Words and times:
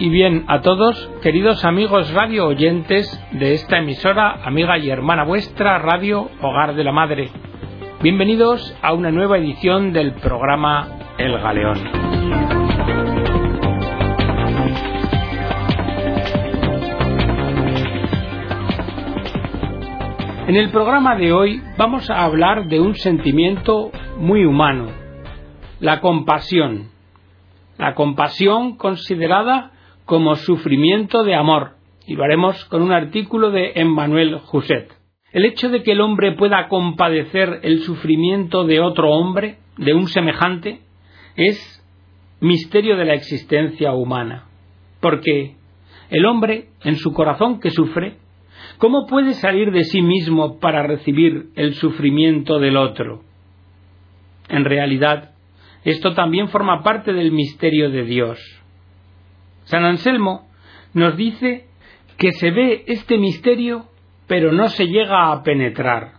Y 0.00 0.08
bien 0.08 0.44
a 0.48 0.60
todos, 0.60 1.08
queridos 1.22 1.64
amigos 1.64 2.12
radio 2.12 2.46
oyentes 2.46 3.06
de 3.30 3.54
esta 3.54 3.78
emisora, 3.78 4.40
amiga 4.44 4.76
y 4.78 4.90
hermana 4.90 5.24
vuestra, 5.24 5.78
Radio 5.78 6.28
Hogar 6.40 6.74
de 6.74 6.82
la 6.82 6.90
Madre. 6.90 7.30
Bienvenidos 8.02 8.76
a 8.82 8.92
una 8.92 9.12
nueva 9.12 9.38
edición 9.38 9.92
del 9.92 10.14
programa 10.14 10.88
El 11.16 11.38
Galeón. 11.38 11.78
En 20.48 20.56
el 20.56 20.70
programa 20.70 21.14
de 21.14 21.32
hoy 21.32 21.62
vamos 21.76 22.10
a 22.10 22.24
hablar 22.24 22.66
de 22.66 22.80
un 22.80 22.96
sentimiento 22.96 23.92
muy 24.18 24.44
humano, 24.44 24.88
la 25.78 26.00
compasión 26.00 26.91
la 27.82 27.96
compasión 27.96 28.76
considerada 28.76 29.72
como 30.04 30.36
sufrimiento 30.36 31.24
de 31.24 31.34
amor, 31.34 31.72
y 32.06 32.14
lo 32.14 32.22
haremos 32.22 32.64
con 32.66 32.80
un 32.80 32.92
artículo 32.92 33.50
de 33.50 33.72
Emmanuel 33.74 34.38
Jousset. 34.38 34.88
El 35.32 35.44
hecho 35.46 35.68
de 35.68 35.82
que 35.82 35.90
el 35.90 36.00
hombre 36.00 36.36
pueda 36.36 36.68
compadecer 36.68 37.58
el 37.64 37.80
sufrimiento 37.80 38.62
de 38.62 38.78
otro 38.78 39.10
hombre, 39.10 39.56
de 39.78 39.94
un 39.94 40.06
semejante, 40.06 40.82
es 41.34 41.84
misterio 42.38 42.96
de 42.96 43.04
la 43.04 43.14
existencia 43.14 43.92
humana, 43.94 44.44
porque 45.00 45.56
el 46.08 46.24
hombre, 46.24 46.68
en 46.84 46.94
su 46.94 47.12
corazón 47.12 47.58
que 47.58 47.70
sufre, 47.70 48.18
¿cómo 48.78 49.06
puede 49.08 49.32
salir 49.32 49.72
de 49.72 49.82
sí 49.82 50.02
mismo 50.02 50.60
para 50.60 50.86
recibir 50.86 51.48
el 51.56 51.74
sufrimiento 51.74 52.60
del 52.60 52.76
otro? 52.76 53.24
En 54.48 54.64
realidad, 54.64 55.31
esto 55.84 56.14
también 56.14 56.48
forma 56.48 56.82
parte 56.82 57.12
del 57.12 57.32
misterio 57.32 57.90
de 57.90 58.04
Dios. 58.04 58.38
San 59.64 59.84
Anselmo 59.84 60.48
nos 60.94 61.16
dice 61.16 61.66
que 62.18 62.32
se 62.32 62.50
ve 62.50 62.84
este 62.86 63.18
misterio 63.18 63.86
pero 64.26 64.52
no 64.52 64.68
se 64.68 64.86
llega 64.86 65.30
a 65.30 65.42
penetrar, 65.42 66.12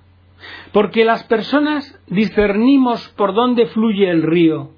porque 0.72 1.06
las 1.06 1.24
personas 1.24 2.00
discernimos 2.08 3.10
por 3.18 3.34
dónde 3.34 3.66
fluye 3.68 4.10
el 4.10 4.22
río, 4.22 4.72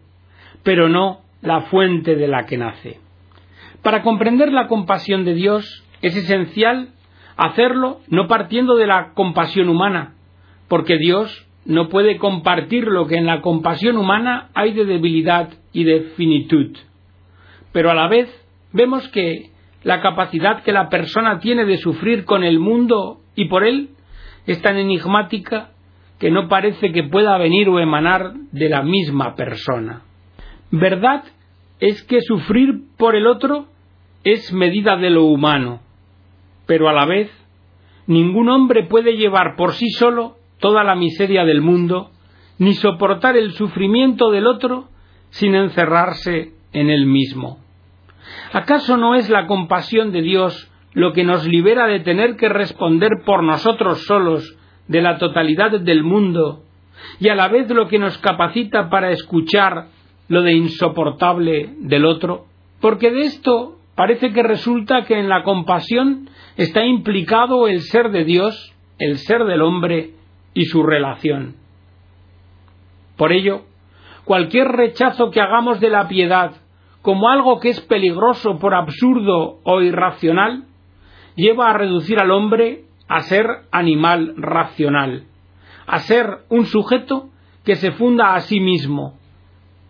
pero 0.64 0.88
no 0.88 1.22
la 1.42 1.62
fuente 1.64 2.16
de 2.16 2.28
la 2.28 2.46
que 2.46 2.58
nace. 2.58 3.00
Para 3.82 4.04
comprender 4.04 4.52
la 4.52 4.68
compasión 4.68 5.26
de 5.26 5.34
Dios 5.34 5.84
es 6.02 6.16
esencial 6.16 6.90
hacerlo 7.38 8.00
no 8.08 8.28
partiendo 8.28 8.76
de 8.76 8.88
la 8.88 9.14
compasión 9.14 9.70
humana, 9.70 10.16
porque 10.68 10.98
Dios 10.98 11.45
no 11.66 11.90
puede 11.90 12.18
compartir 12.18 12.86
lo 12.86 13.08
que 13.08 13.16
en 13.16 13.26
la 13.26 13.42
compasión 13.42 13.98
humana 13.98 14.50
hay 14.54 14.74
de 14.74 14.86
debilidad 14.86 15.50
y 15.74 15.84
de 15.84 16.02
finitud. 16.16 16.78
Pero 17.72 17.92
a 17.92 17.96
la 17.96 18.08
vez 18.08 18.30
vemos 18.72 19.08
que 19.10 19.50
la 19.84 20.02
capacidad 20.02 20.64
que 20.64 20.72
la 20.72 20.90
persona 20.90 21.40
tiene 21.40 21.66
de 21.66 21.78
sufrir 21.78 22.26
con 22.26 22.44
el 22.44 22.60
mundo 22.60 23.20
y 23.36 23.46
por 23.46 23.66
él 23.66 23.90
es 24.46 24.62
tan 24.62 24.78
enigmática 24.78 25.72
que 26.20 26.32
no 26.32 26.48
parece 26.48 26.92
que 26.92 27.04
pueda 27.04 27.38
venir 27.38 27.68
o 27.68 27.80
emanar 27.80 28.34
de 28.52 28.70
la 28.70 28.84
misma 28.84 29.36
persona. 29.36 30.04
Verdad 30.72 31.24
es 31.80 32.04
que 32.04 32.22
sufrir 32.22 32.84
por 32.98 33.16
el 33.16 33.28
otro 33.28 33.68
es 34.24 34.54
medida 34.54 34.98
de 34.98 35.10
lo 35.10 35.26
humano, 35.26 35.82
pero 36.66 36.90
a 36.90 36.94
la 36.94 37.06
vez 37.06 37.30
ningún 38.08 38.50
hombre 38.50 38.84
puede 38.84 39.18
llevar 39.18 39.56
por 39.58 39.74
sí 39.74 39.90
solo 39.90 40.38
toda 40.66 40.84
la 40.84 40.96
miseria 40.96 41.46
del 41.46 41.62
mundo, 41.62 42.10
ni 42.58 42.74
soportar 42.74 43.38
el 43.38 43.52
sufrimiento 43.52 44.32
del 44.32 44.48
otro 44.48 44.86
sin 45.30 45.54
encerrarse 45.54 46.54
en 46.74 46.90
él 46.90 47.06
mismo. 47.06 47.60
¿Acaso 48.52 48.98
no 48.98 49.14
es 49.14 49.30
la 49.30 49.46
compasión 49.46 50.12
de 50.12 50.24
Dios 50.24 50.72
lo 50.94 51.14
que 51.14 51.24
nos 51.24 51.48
libera 51.48 51.86
de 51.86 52.00
tener 52.00 52.36
que 52.36 52.50
responder 52.50 53.12
por 53.28 53.44
nosotros 53.44 54.06
solos 54.06 54.58
de 54.88 55.04
la 55.04 55.20
totalidad 55.20 55.80
del 55.80 56.02
mundo 56.02 56.64
y 57.20 57.30
a 57.30 57.36
la 57.36 57.48
vez 57.48 57.70
lo 57.70 57.88
que 57.88 58.00
nos 58.00 58.18
capacita 58.18 58.90
para 58.90 59.12
escuchar 59.12 59.90
lo 60.30 60.42
de 60.42 60.54
insoportable 60.54 61.76
del 61.78 62.06
otro? 62.06 62.46
Porque 62.82 63.12
de 63.12 63.22
esto 63.22 63.78
parece 63.94 64.34
que 64.34 64.42
resulta 64.42 65.04
que 65.04 65.20
en 65.20 65.30
la 65.30 65.44
compasión 65.44 66.28
está 66.58 66.84
implicado 66.84 67.68
el 67.68 67.82
ser 67.82 68.10
de 68.10 68.24
Dios, 68.24 68.74
el 68.98 69.20
ser 69.20 69.44
del 69.44 69.62
hombre 69.62 70.16
y 70.56 70.66
su 70.66 70.82
relación. 70.82 71.58
Por 73.16 73.32
ello, 73.32 73.62
cualquier 74.24 74.70
rechazo 74.70 75.30
que 75.30 75.42
hagamos 75.42 75.80
de 75.80 75.92
la 75.92 76.08
piedad 76.08 76.56
como 77.06 77.30
algo 77.30 77.60
que 77.60 77.70
es 77.70 77.82
peligroso 77.82 78.58
por 78.58 78.74
absurdo 78.74 79.60
o 79.64 79.82
irracional, 79.84 80.64
lleva 81.36 81.70
a 81.70 81.78
reducir 81.78 82.20
al 82.20 82.32
hombre 82.32 82.86
a 83.08 83.20
ser 83.20 83.46
animal 83.72 84.34
racional, 84.38 85.26
a 85.86 86.00
ser 86.00 86.26
un 86.50 86.66
sujeto 86.66 87.30
que 87.64 87.76
se 87.76 87.92
funda 87.92 88.34
a 88.34 88.40
sí 88.40 88.60
mismo, 88.60 89.20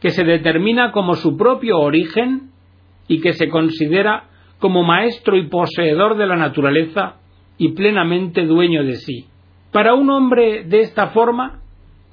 que 0.01 0.09
se 0.09 0.25
determina 0.25 0.91
como 0.91 1.13
su 1.13 1.37
propio 1.37 1.79
origen 1.79 2.51
y 3.07 3.21
que 3.21 3.31
se 3.31 3.47
considera 3.47 4.25
como 4.59 4.83
maestro 4.83 5.37
y 5.37 5.47
poseedor 5.47 6.17
de 6.17 6.27
la 6.27 6.35
naturaleza 6.35 7.15
y 7.57 7.69
plenamente 7.69 8.45
dueño 8.45 8.83
de 8.83 8.95
sí. 8.95 9.25
Para 9.75 9.93
un 9.93 10.09
hombre 10.09 10.63
de 10.63 10.79
esta 10.79 11.07
forma, 11.07 11.59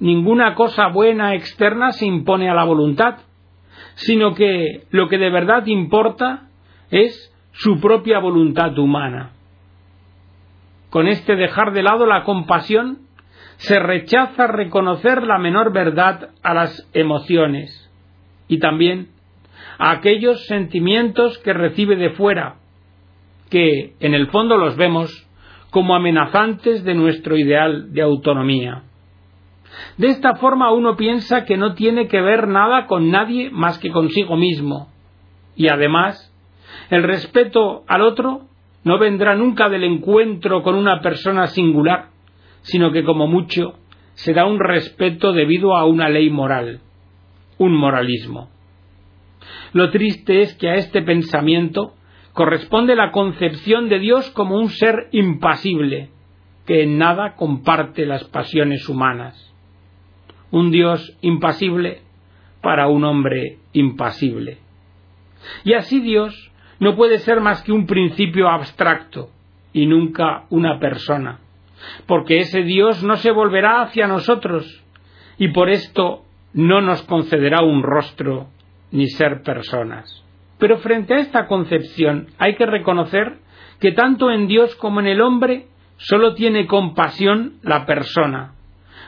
ninguna 0.01 0.53
cosa 0.53 0.89
buena 0.89 1.33
externa 1.33 1.93
se 1.93 2.05
impone 2.05 2.49
a 2.49 2.53
la 2.53 2.65
voluntad, 2.65 3.19
sino 3.95 4.33
que 4.33 4.83
lo 4.89 5.07
que 5.07 5.17
de 5.17 5.29
verdad 5.29 5.65
importa 5.67 6.49
es 6.91 7.33
su 7.53 7.79
propia 7.79 8.19
voluntad 8.19 8.77
humana. 8.77 9.31
Con 10.89 11.07
este 11.07 11.37
dejar 11.37 11.71
de 11.71 11.83
lado 11.83 12.05
la 12.05 12.25
compasión, 12.25 12.97
se 13.55 13.79
rechaza 13.79 14.47
reconocer 14.47 15.23
la 15.23 15.37
menor 15.37 15.71
verdad 15.71 16.31
a 16.43 16.53
las 16.53 16.89
emociones 16.91 17.89
y 18.49 18.59
también 18.59 19.07
a 19.79 19.91
aquellos 19.91 20.47
sentimientos 20.47 21.37
que 21.37 21.53
recibe 21.53 21.95
de 21.95 22.09
fuera, 22.09 22.55
que 23.49 23.93
en 24.01 24.15
el 24.15 24.27
fondo 24.31 24.57
los 24.57 24.75
vemos 24.75 25.29
como 25.73 25.95
amenazantes 25.95 26.83
de 26.83 26.93
nuestro 26.93 27.35
ideal 27.35 27.91
de 27.93 28.03
autonomía. 28.03 28.83
De 29.97 30.05
esta 30.05 30.35
forma 30.35 30.71
uno 30.71 30.95
piensa 30.95 31.45
que 31.45 31.57
no 31.57 31.73
tiene 31.73 32.07
que 32.07 32.21
ver 32.21 32.47
nada 32.47 32.85
con 32.85 33.09
nadie 33.09 33.49
más 33.49 33.79
que 33.79 33.89
consigo 33.89 34.37
mismo. 34.37 34.89
Y 35.55 35.69
además, 35.69 36.31
el 36.91 37.01
respeto 37.01 37.83
al 37.87 38.03
otro 38.03 38.41
no 38.83 38.99
vendrá 38.99 39.33
nunca 39.33 39.67
del 39.67 39.83
encuentro 39.83 40.61
con 40.61 40.75
una 40.75 41.01
persona 41.01 41.47
singular, 41.47 42.09
sino 42.61 42.91
que 42.91 43.03
como 43.03 43.25
mucho 43.25 43.73
será 44.13 44.45
un 44.45 44.59
respeto 44.59 45.33
debido 45.33 45.75
a 45.75 45.85
una 45.85 46.07
ley 46.07 46.29
moral, 46.29 46.81
un 47.57 47.73
moralismo. 47.73 48.51
Lo 49.73 49.89
triste 49.89 50.41
es 50.41 50.55
que 50.55 50.69
a 50.69 50.75
este 50.75 51.01
pensamiento 51.01 51.95
corresponde 52.33 52.95
la 52.95 53.11
concepción 53.11 53.89
de 53.89 53.99
Dios 53.99 54.29
como 54.31 54.57
un 54.57 54.69
ser 54.69 55.07
impasible, 55.11 56.09
que 56.65 56.83
en 56.83 56.97
nada 56.97 57.35
comparte 57.35 58.05
las 58.05 58.23
pasiones 58.25 58.89
humanas. 58.89 59.53
Un 60.51 60.71
Dios 60.71 61.17
impasible 61.21 62.01
para 62.61 62.87
un 62.87 63.03
hombre 63.03 63.59
impasible. 63.73 64.59
Y 65.63 65.73
así 65.73 65.99
Dios 65.99 66.51
no 66.79 66.95
puede 66.95 67.19
ser 67.19 67.39
más 67.41 67.61
que 67.63 67.71
un 67.71 67.85
principio 67.85 68.49
abstracto 68.49 69.29
y 69.73 69.85
nunca 69.85 70.45
una 70.49 70.79
persona, 70.79 71.39
porque 72.07 72.39
ese 72.39 72.63
Dios 72.63 73.03
no 73.03 73.17
se 73.17 73.31
volverá 73.31 73.81
hacia 73.81 74.07
nosotros 74.07 74.83
y 75.37 75.49
por 75.49 75.69
esto 75.69 76.23
no 76.53 76.81
nos 76.81 77.01
concederá 77.03 77.61
un 77.61 77.83
rostro 77.83 78.47
ni 78.91 79.07
ser 79.07 79.41
personas. 79.41 80.22
Pero 80.59 80.77
frente 80.77 81.13
a 81.13 81.19
esta 81.19 81.47
concepción 81.47 82.27
hay 82.37 82.55
que 82.55 82.65
reconocer 82.65 83.37
que 83.79 83.91
tanto 83.91 84.31
en 84.31 84.47
Dios 84.47 84.75
como 84.75 84.99
en 84.99 85.07
el 85.07 85.21
hombre 85.21 85.67
solo 85.97 86.35
tiene 86.35 86.67
compasión 86.67 87.53
la 87.63 87.85
persona, 87.85 88.53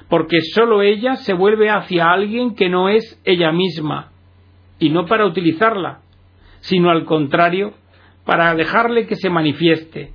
porque 0.09 0.37
sólo 0.53 0.81
ella 0.81 1.15
se 1.15 1.33
vuelve 1.33 1.69
hacia 1.69 2.11
alguien 2.11 2.55
que 2.55 2.69
no 2.69 2.89
es 2.89 3.21
ella 3.25 3.51
misma, 3.51 4.11
y 4.79 4.89
no 4.89 5.05
para 5.05 5.25
utilizarla, 5.25 5.99
sino 6.59 6.89
al 6.89 7.05
contrario, 7.05 7.73
para 8.25 8.55
dejarle 8.55 9.07
que 9.07 9.15
se 9.15 9.29
manifieste, 9.29 10.11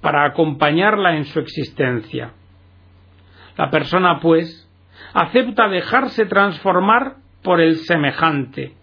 para 0.00 0.26
acompañarla 0.26 1.16
en 1.16 1.24
su 1.24 1.40
existencia. 1.40 2.32
La 3.56 3.70
persona, 3.70 4.20
pues, 4.20 4.68
acepta 5.14 5.68
dejarse 5.68 6.26
transformar 6.26 7.16
por 7.42 7.60
el 7.60 7.76
semejante, 7.76 8.74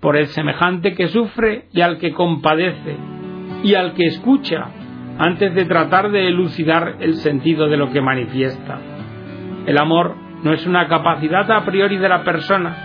por 0.00 0.16
el 0.16 0.28
semejante 0.28 0.94
que 0.94 1.08
sufre 1.08 1.66
y 1.72 1.80
al 1.80 1.98
que 1.98 2.12
compadece, 2.12 2.96
y 3.62 3.74
al 3.74 3.94
que 3.94 4.06
escucha, 4.06 4.66
antes 5.18 5.54
de 5.54 5.64
tratar 5.64 6.10
de 6.10 6.28
elucidar 6.28 6.96
el 7.00 7.16
sentido 7.16 7.68
de 7.68 7.76
lo 7.76 7.90
que 7.90 8.00
manifiesta. 8.00 8.78
El 9.66 9.78
amor 9.78 10.14
no 10.44 10.52
es 10.52 10.64
una 10.66 10.86
capacidad 10.86 11.50
a 11.50 11.64
priori 11.64 11.96
de 11.96 12.08
la 12.08 12.22
persona, 12.22 12.76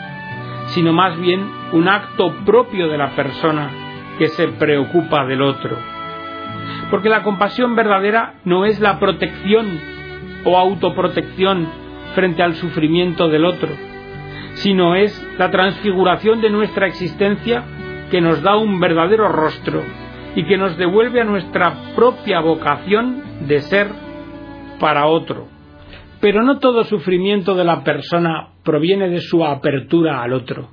sino 0.67 0.93
más 0.93 1.19
bien 1.19 1.47
un 1.71 1.87
acto 1.87 2.33
propio 2.45 2.87
de 2.87 2.97
la 2.97 3.09
persona 3.15 3.69
que 4.17 4.27
se 4.29 4.47
preocupa 4.47 5.25
del 5.25 5.41
otro. 5.41 5.77
Porque 6.89 7.09
la 7.09 7.23
compasión 7.23 7.75
verdadera 7.75 8.35
no 8.45 8.65
es 8.65 8.79
la 8.79 8.99
protección 8.99 9.79
o 10.45 10.57
autoprotección 10.57 11.67
frente 12.15 12.43
al 12.43 12.55
sufrimiento 12.55 13.29
del 13.29 13.45
otro, 13.45 13.69
sino 14.55 14.95
es 14.95 15.11
la 15.37 15.51
transfiguración 15.51 16.41
de 16.41 16.49
nuestra 16.49 16.87
existencia 16.87 17.63
que 18.11 18.21
nos 18.21 18.41
da 18.41 18.55
un 18.57 18.79
verdadero 18.79 19.27
rostro 19.27 19.81
y 20.35 20.45
que 20.45 20.57
nos 20.57 20.77
devuelve 20.77 21.21
a 21.21 21.25
nuestra 21.25 21.93
propia 21.95 22.39
vocación 22.39 23.47
de 23.47 23.61
ser 23.61 23.87
para 24.79 25.07
otro. 25.07 25.47
Pero 26.19 26.43
no 26.43 26.59
todo 26.59 26.83
sufrimiento 26.83 27.55
de 27.55 27.63
la 27.63 27.83
persona 27.83 28.49
proviene 28.63 29.09
de 29.09 29.19
su 29.19 29.43
apertura 29.43 30.21
al 30.21 30.33
otro. 30.33 30.69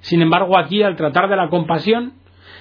Sin 0.00 0.22
embargo, 0.22 0.58
aquí, 0.58 0.82
al 0.82 0.96
tratar 0.96 1.28
de 1.28 1.36
la 1.36 1.48
compasión, 1.48 2.12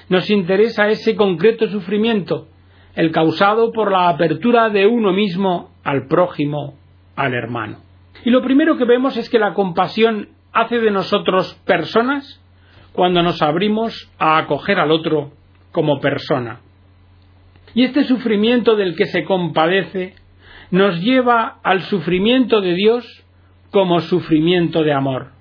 nos 0.09 0.29
interesa 0.29 0.87
ese 0.87 1.15
concreto 1.15 1.67
sufrimiento, 1.67 2.47
el 2.95 3.11
causado 3.11 3.71
por 3.71 3.91
la 3.91 4.09
apertura 4.09 4.69
de 4.69 4.87
uno 4.87 5.11
mismo 5.11 5.71
al 5.83 6.07
prójimo, 6.07 6.75
al 7.15 7.33
hermano. 7.33 7.84
Y 8.23 8.29
lo 8.29 8.41
primero 8.41 8.77
que 8.77 8.85
vemos 8.85 9.17
es 9.17 9.29
que 9.29 9.39
la 9.39 9.53
compasión 9.53 10.29
hace 10.51 10.79
de 10.79 10.91
nosotros 10.91 11.53
personas 11.65 12.41
cuando 12.93 13.21
nos 13.21 13.41
abrimos 13.41 14.09
a 14.17 14.37
acoger 14.37 14.79
al 14.79 14.91
otro 14.91 15.33
como 15.71 15.99
persona. 15.99 16.61
Y 17.73 17.83
este 17.83 18.05
sufrimiento 18.05 18.77
del 18.77 18.95
que 18.95 19.05
se 19.05 19.25
compadece 19.25 20.15
nos 20.71 21.01
lleva 21.01 21.59
al 21.63 21.81
sufrimiento 21.81 22.61
de 22.61 22.73
Dios 22.73 23.05
como 23.69 23.99
sufrimiento 23.99 24.83
de 24.83 24.93
amor. 24.93 25.31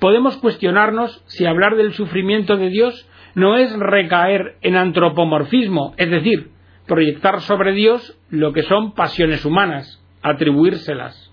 Podemos 0.00 0.36
cuestionarnos 0.38 1.22
si 1.26 1.46
hablar 1.46 1.76
del 1.76 1.92
sufrimiento 1.92 2.56
de 2.56 2.68
Dios 2.68 3.08
no 3.34 3.56
es 3.56 3.72
recaer 3.78 4.56
en 4.62 4.76
antropomorfismo, 4.76 5.94
es 5.96 6.10
decir, 6.10 6.50
proyectar 6.86 7.40
sobre 7.40 7.72
Dios 7.72 8.18
lo 8.30 8.52
que 8.52 8.62
son 8.62 8.92
pasiones 8.94 9.44
humanas, 9.44 10.02
atribuírselas. 10.22 11.25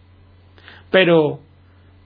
Pero, 0.93 1.39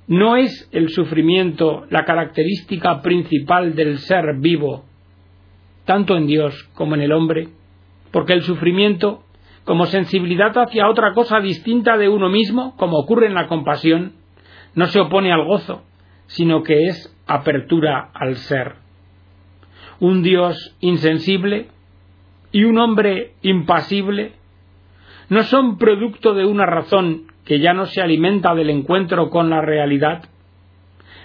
¿no 0.08 0.38
es 0.38 0.70
el 0.72 0.88
sufrimiento 0.88 1.86
la 1.90 2.06
característica 2.06 3.02
principal 3.02 3.76
del 3.76 3.98
ser 3.98 4.38
vivo, 4.38 4.86
tanto 5.84 6.16
en 6.16 6.26
Dios 6.26 6.56
como 6.74 6.96
en 6.96 7.02
el 7.02 7.12
hombre? 7.12 7.50
Porque 8.12 8.32
el 8.32 8.44
sufrimiento, 8.44 9.26
como 9.66 9.88
sensibilidad 9.88 10.58
hacia 10.58 10.88
otra 10.88 11.14
cosa 11.14 11.42
distinta 11.42 11.98
de 11.98 12.08
uno 12.08 12.30
mismo, 12.30 12.78
como 12.78 12.98
ocurre 12.98 13.28
en 13.28 13.34
la 13.34 13.50
compasión, 13.50 14.14
no 14.74 14.86
se 14.86 15.02
opone 15.02 15.34
al 15.34 15.44
gozo, 15.44 15.84
sino 16.28 16.64
que 16.64 16.86
es 16.86 17.14
apertura 17.28 18.10
al 18.14 18.38
ser 18.38 18.76
un 20.00 20.24
Dios 20.24 20.78
insensible 20.80 21.68
y 22.54 22.64
un 22.64 22.78
hombre 22.78 23.34
impasible 23.42 24.32
no 25.28 25.44
son 25.44 25.78
producto 25.78 26.34
de 26.34 26.46
una 26.46 26.66
razón 26.66 27.24
que 27.48 27.60
ya 27.60 27.74
no 27.74 27.86
se 27.86 28.02
alimenta 28.02 28.54
del 28.54 28.70
encuentro 28.70 29.30
con 29.30 29.50
la 29.50 29.62
realidad, 29.62 30.26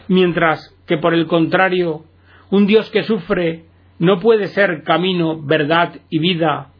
mientras 0.06 0.72
que 0.86 0.96
por 0.96 1.14
el 1.14 1.26
contrario, 1.26 2.04
un 2.48 2.68
Dios 2.68 2.88
que 2.90 3.02
sufre 3.02 3.64
no 3.98 4.20
puede 4.20 4.46
ser 4.46 4.84
camino, 4.84 5.42
verdad 5.42 6.00
y 6.10 6.20
vida, 6.20 6.70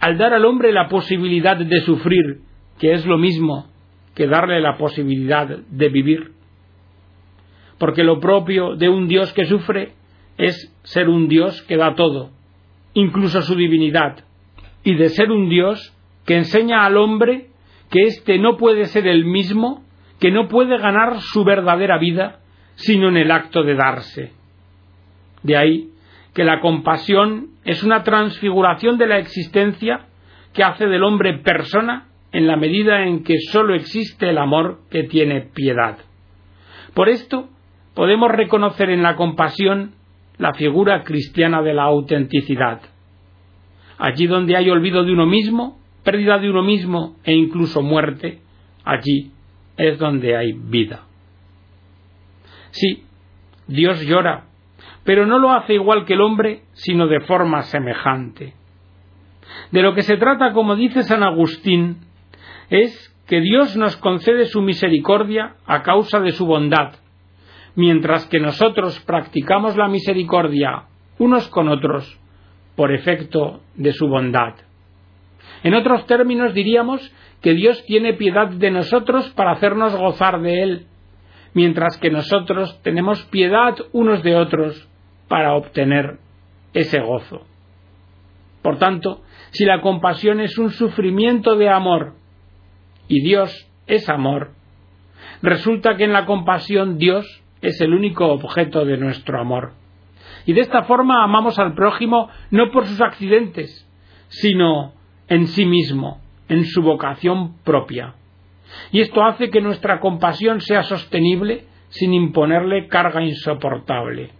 al 0.00 0.18
dar 0.18 0.34
al 0.34 0.44
hombre 0.44 0.70
la 0.70 0.88
posibilidad 0.88 1.56
de 1.56 1.80
sufrir, 1.80 2.42
que 2.78 2.92
es 2.92 3.06
lo 3.06 3.16
mismo 3.16 3.68
que 4.14 4.26
darle 4.26 4.60
la 4.60 4.76
posibilidad 4.76 5.48
de 5.48 5.88
vivir. 5.88 6.32
Porque 7.78 8.04
lo 8.04 8.20
propio 8.20 8.76
de 8.76 8.90
un 8.90 9.08
Dios 9.08 9.32
que 9.32 9.46
sufre 9.46 9.92
es 10.36 10.76
ser 10.82 11.08
un 11.08 11.26
Dios 11.26 11.62
que 11.62 11.78
da 11.78 11.94
todo, 11.94 12.32
incluso 12.92 13.40
su 13.40 13.54
divinidad, 13.54 14.24
y 14.84 14.94
de 14.96 15.08
ser 15.08 15.30
un 15.30 15.48
Dios 15.48 15.96
que 16.26 16.36
enseña 16.36 16.84
al 16.84 16.98
hombre 16.98 17.49
que 17.90 18.02
éste 18.02 18.38
no 18.38 18.56
puede 18.56 18.86
ser 18.86 19.06
el 19.06 19.24
mismo, 19.24 19.84
que 20.20 20.30
no 20.30 20.48
puede 20.48 20.78
ganar 20.78 21.20
su 21.20 21.44
verdadera 21.44 21.98
vida, 21.98 22.40
sino 22.76 23.08
en 23.08 23.16
el 23.16 23.30
acto 23.30 23.62
de 23.62 23.74
darse. 23.74 24.32
De 25.42 25.56
ahí 25.56 25.90
que 26.34 26.44
la 26.44 26.60
compasión 26.60 27.48
es 27.64 27.82
una 27.82 28.02
transfiguración 28.04 28.96
de 28.98 29.06
la 29.06 29.18
existencia 29.18 30.06
que 30.52 30.62
hace 30.62 30.86
del 30.86 31.02
hombre 31.02 31.38
persona 31.38 32.06
en 32.32 32.46
la 32.46 32.56
medida 32.56 33.04
en 33.04 33.24
que 33.24 33.34
sólo 33.50 33.74
existe 33.74 34.30
el 34.30 34.38
amor 34.38 34.80
que 34.90 35.04
tiene 35.04 35.42
piedad. 35.42 35.98
Por 36.94 37.08
esto 37.08 37.48
podemos 37.94 38.30
reconocer 38.30 38.90
en 38.90 39.02
la 39.02 39.16
compasión 39.16 39.94
la 40.38 40.54
figura 40.54 41.02
cristiana 41.02 41.60
de 41.62 41.74
la 41.74 41.84
autenticidad. 41.84 42.80
Allí 43.98 44.26
donde 44.26 44.56
hay 44.56 44.70
olvido 44.70 45.04
de 45.04 45.12
uno 45.12 45.26
mismo, 45.26 45.79
pérdida 46.02 46.38
de 46.38 46.50
uno 46.50 46.62
mismo 46.62 47.16
e 47.24 47.32
incluso 47.32 47.82
muerte, 47.82 48.40
allí 48.84 49.32
es 49.76 49.98
donde 49.98 50.36
hay 50.36 50.52
vida. 50.52 51.02
Sí, 52.70 53.04
Dios 53.66 54.00
llora, 54.02 54.44
pero 55.04 55.26
no 55.26 55.38
lo 55.38 55.52
hace 55.52 55.74
igual 55.74 56.04
que 56.04 56.14
el 56.14 56.20
hombre, 56.20 56.62
sino 56.72 57.06
de 57.06 57.20
forma 57.20 57.62
semejante. 57.62 58.54
De 59.70 59.82
lo 59.82 59.94
que 59.94 60.02
se 60.02 60.16
trata, 60.16 60.52
como 60.52 60.76
dice 60.76 61.02
San 61.02 61.22
Agustín, 61.22 61.98
es 62.68 63.10
que 63.26 63.40
Dios 63.40 63.76
nos 63.76 63.96
concede 63.96 64.46
su 64.46 64.62
misericordia 64.62 65.54
a 65.66 65.82
causa 65.82 66.20
de 66.20 66.32
su 66.32 66.46
bondad, 66.46 66.94
mientras 67.74 68.26
que 68.26 68.40
nosotros 68.40 69.00
practicamos 69.00 69.76
la 69.76 69.88
misericordia 69.88 70.84
unos 71.18 71.48
con 71.48 71.68
otros 71.68 72.18
por 72.76 72.92
efecto 72.92 73.60
de 73.76 73.92
su 73.92 74.08
bondad. 74.08 74.54
En 75.62 75.74
otros 75.74 76.06
términos 76.06 76.54
diríamos 76.54 77.00
que 77.42 77.54
Dios 77.54 77.82
tiene 77.86 78.14
piedad 78.14 78.48
de 78.48 78.70
nosotros 78.70 79.28
para 79.30 79.52
hacernos 79.52 79.94
gozar 79.96 80.40
de 80.40 80.62
Él, 80.62 80.86
mientras 81.54 81.98
que 81.98 82.10
nosotros 82.10 82.80
tenemos 82.82 83.22
piedad 83.24 83.76
unos 83.92 84.22
de 84.22 84.36
otros 84.36 84.88
para 85.28 85.54
obtener 85.54 86.18
ese 86.72 87.00
gozo. 87.00 87.46
Por 88.62 88.78
tanto, 88.78 89.22
si 89.50 89.64
la 89.64 89.80
compasión 89.80 90.40
es 90.40 90.58
un 90.58 90.70
sufrimiento 90.70 91.56
de 91.56 91.68
amor 91.68 92.14
y 93.08 93.22
Dios 93.22 93.68
es 93.86 94.08
amor, 94.08 94.52
resulta 95.42 95.96
que 95.96 96.04
en 96.04 96.12
la 96.12 96.26
compasión 96.26 96.98
Dios 96.98 97.26
es 97.62 97.80
el 97.80 97.94
único 97.94 98.26
objeto 98.26 98.84
de 98.84 98.96
nuestro 98.96 99.40
amor. 99.40 99.72
Y 100.46 100.52
de 100.52 100.60
esta 100.60 100.84
forma 100.84 101.24
amamos 101.24 101.58
al 101.58 101.74
prójimo 101.74 102.30
no 102.50 102.70
por 102.70 102.86
sus 102.86 103.00
accidentes, 103.00 103.86
sino 104.28 104.94
en 105.30 105.46
sí 105.46 105.64
mismo, 105.64 106.20
en 106.48 106.66
su 106.66 106.82
vocación 106.82 107.54
propia. 107.64 108.14
Y 108.92 109.00
esto 109.00 109.24
hace 109.24 109.48
que 109.48 109.60
nuestra 109.60 110.00
compasión 110.00 110.60
sea 110.60 110.82
sostenible 110.82 111.64
sin 111.88 112.12
imponerle 112.12 112.88
carga 112.88 113.22
insoportable. 113.22 114.30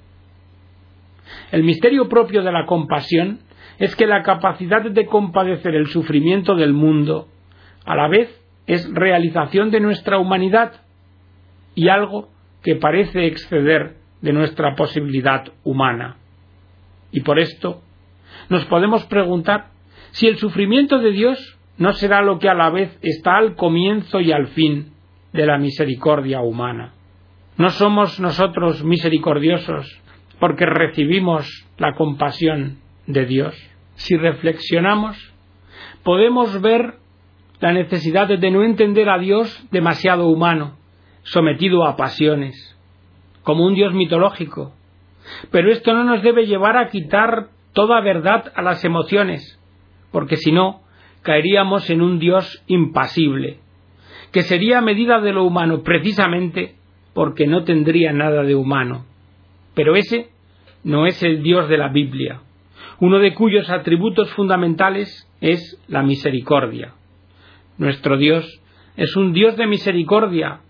El 1.52 1.62
misterio 1.62 2.08
propio 2.08 2.42
de 2.42 2.52
la 2.52 2.66
compasión 2.66 3.38
es 3.78 3.94
que 3.96 4.06
la 4.06 4.22
capacidad 4.22 4.82
de 4.82 5.06
compadecer 5.06 5.74
el 5.74 5.86
sufrimiento 5.86 6.54
del 6.54 6.72
mundo 6.72 7.28
a 7.86 7.94
la 7.94 8.08
vez 8.08 8.28
es 8.66 8.92
realización 8.92 9.70
de 9.70 9.80
nuestra 9.80 10.18
humanidad 10.18 10.82
y 11.74 11.88
algo 11.88 12.28
que 12.62 12.76
parece 12.76 13.26
exceder 13.26 13.96
de 14.20 14.32
nuestra 14.32 14.74
posibilidad 14.74 15.44
humana. 15.64 16.16
Y 17.12 17.20
por 17.20 17.38
esto 17.38 17.80
nos 18.48 18.64
podemos 18.66 19.04
preguntar 19.06 19.70
si 20.12 20.26
el 20.26 20.38
sufrimiento 20.38 20.98
de 20.98 21.12
Dios 21.12 21.58
no 21.78 21.92
será 21.92 22.22
lo 22.22 22.38
que 22.38 22.48
a 22.48 22.54
la 22.54 22.70
vez 22.70 22.98
está 23.02 23.36
al 23.36 23.54
comienzo 23.54 24.20
y 24.20 24.32
al 24.32 24.48
fin 24.48 24.92
de 25.32 25.46
la 25.46 25.58
misericordia 25.58 26.40
humana. 26.40 26.92
No 27.56 27.70
somos 27.70 28.20
nosotros 28.20 28.84
misericordiosos 28.84 30.00
porque 30.38 30.66
recibimos 30.66 31.68
la 31.78 31.94
compasión 31.94 32.78
de 33.06 33.26
Dios. 33.26 33.54
Si 33.94 34.16
reflexionamos, 34.16 35.16
podemos 36.02 36.60
ver 36.60 36.94
la 37.60 37.72
necesidad 37.72 38.28
de 38.28 38.50
no 38.50 38.64
entender 38.64 39.10
a 39.10 39.18
Dios 39.18 39.66
demasiado 39.70 40.28
humano, 40.28 40.78
sometido 41.22 41.84
a 41.84 41.96
pasiones, 41.96 42.76
como 43.42 43.66
un 43.66 43.74
dios 43.74 43.92
mitológico. 43.92 44.72
Pero 45.50 45.70
esto 45.70 45.92
no 45.92 46.04
nos 46.04 46.22
debe 46.22 46.46
llevar 46.46 46.78
a 46.78 46.88
quitar 46.88 47.48
toda 47.74 48.00
verdad 48.00 48.50
a 48.54 48.62
las 48.62 48.82
emociones, 48.84 49.59
porque 50.10 50.36
si 50.36 50.52
no, 50.52 50.82
caeríamos 51.22 51.88
en 51.90 52.02
un 52.02 52.18
dios 52.18 52.62
impasible, 52.66 53.58
que 54.32 54.42
sería 54.42 54.80
medida 54.80 55.20
de 55.20 55.32
lo 55.32 55.44
humano 55.44 55.82
precisamente 55.82 56.74
porque 57.14 57.46
no 57.46 57.64
tendría 57.64 58.12
nada 58.12 58.42
de 58.42 58.54
humano. 58.54 59.04
Pero 59.74 59.96
ese 59.96 60.28
no 60.84 61.06
es 61.06 61.22
el 61.22 61.42
Dios 61.42 61.68
de 61.68 61.78
la 61.78 61.88
Biblia, 61.88 62.40
uno 63.00 63.18
de 63.18 63.34
cuyos 63.34 63.70
atributos 63.70 64.30
fundamentales 64.32 65.28
es 65.40 65.82
la 65.88 66.02
misericordia. 66.02 66.94
Nuestro 67.78 68.16
Dios 68.18 68.60
es 68.96 69.16
un 69.16 69.32
Dios 69.32 69.56
de 69.56 69.66
misericordia, 69.66 70.60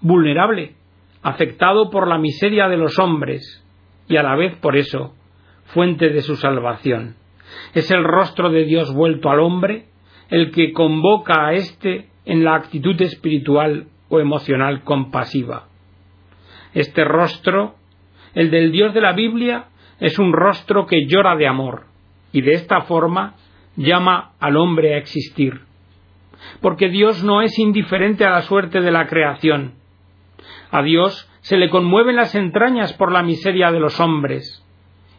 vulnerable, 0.00 0.74
afectado 1.22 1.90
por 1.90 2.08
la 2.08 2.18
miseria 2.18 2.68
de 2.68 2.76
los 2.76 2.98
hombres 2.98 3.64
y 4.08 4.16
a 4.16 4.22
la 4.22 4.36
vez 4.36 4.56
por 4.56 4.76
eso 4.76 5.14
fuente 5.66 6.10
de 6.10 6.22
su 6.22 6.36
salvación. 6.36 7.16
Es 7.74 7.90
el 7.90 8.04
rostro 8.04 8.50
de 8.50 8.64
Dios 8.64 8.92
vuelto 8.92 9.30
al 9.30 9.40
hombre 9.40 9.86
el 10.28 10.50
que 10.50 10.72
convoca 10.72 11.46
a 11.46 11.52
éste 11.52 12.08
en 12.24 12.44
la 12.44 12.54
actitud 12.56 13.00
espiritual 13.00 13.86
o 14.08 14.20
emocional 14.20 14.82
compasiva. 14.82 15.68
Este 16.74 17.04
rostro, 17.04 17.76
el 18.34 18.50
del 18.50 18.72
Dios 18.72 18.92
de 18.92 19.00
la 19.00 19.12
Biblia, 19.12 19.66
es 20.00 20.18
un 20.18 20.32
rostro 20.32 20.86
que 20.86 21.06
llora 21.06 21.36
de 21.36 21.46
amor 21.46 21.84
y 22.32 22.42
de 22.42 22.52
esta 22.52 22.82
forma 22.82 23.34
llama 23.76 24.32
al 24.40 24.56
hombre 24.56 24.94
a 24.94 24.98
existir. 24.98 25.60
Porque 26.60 26.88
Dios 26.88 27.24
no 27.24 27.40
es 27.40 27.58
indiferente 27.58 28.24
a 28.24 28.30
la 28.30 28.42
suerte 28.42 28.80
de 28.80 28.90
la 28.90 29.06
creación. 29.06 29.74
A 30.70 30.82
Dios 30.82 31.30
se 31.40 31.56
le 31.56 31.70
conmueven 31.70 32.16
las 32.16 32.34
entrañas 32.34 32.92
por 32.94 33.12
la 33.12 33.22
miseria 33.22 33.70
de 33.70 33.80
los 33.80 34.00
hombres 34.00 34.65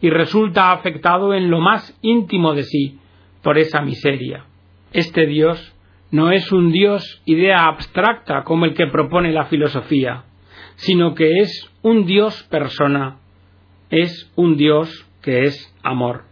y 0.00 0.10
resulta 0.10 0.72
afectado 0.72 1.34
en 1.34 1.50
lo 1.50 1.60
más 1.60 1.98
íntimo 2.02 2.54
de 2.54 2.62
sí 2.62 2.98
por 3.42 3.58
esa 3.58 3.80
miseria. 3.82 4.44
Este 4.92 5.26
Dios 5.26 5.74
no 6.10 6.30
es 6.30 6.52
un 6.52 6.72
Dios 6.72 7.22
idea 7.26 7.66
abstracta 7.66 8.44
como 8.44 8.64
el 8.64 8.74
que 8.74 8.86
propone 8.86 9.32
la 9.32 9.46
filosofía, 9.46 10.24
sino 10.76 11.14
que 11.14 11.40
es 11.40 11.70
un 11.82 12.06
Dios 12.06 12.44
persona, 12.44 13.18
es 13.90 14.30
un 14.36 14.56
Dios 14.56 15.06
que 15.22 15.44
es 15.44 15.74
amor, 15.82 16.24